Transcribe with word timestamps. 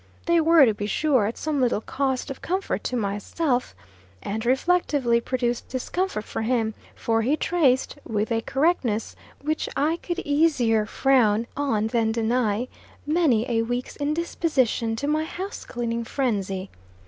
They 0.25 0.41
were, 0.41 0.65
to 0.65 0.73
be 0.73 0.87
sure, 0.87 1.27
at 1.27 1.37
some 1.37 1.61
little 1.61 1.79
cost 1.79 2.31
of 2.31 2.41
comfort 2.41 2.83
to 2.85 2.95
myself, 2.95 3.75
and 4.23 4.43
reflectively 4.43 5.21
produced 5.21 5.67
discomfort 5.69 6.23
for 6.25 6.41
him; 6.41 6.73
for 6.95 7.21
he 7.21 7.37
traced, 7.37 7.99
with 8.03 8.31
a 8.31 8.41
correctness 8.41 9.15
which 9.43 9.69
I 9.77 9.97
could 10.01 10.17
easier 10.25 10.87
frown 10.87 11.45
at 11.55 11.89
than 11.91 12.11
deny, 12.11 12.67
many 13.05 13.47
a 13.47 13.61
week's 13.61 13.95
indisposition 13.97 14.95
to 14.95 15.05
my 15.07 15.23
house 15.23 15.65
cleaning 15.65 16.03
phrenzy. 16.03 16.71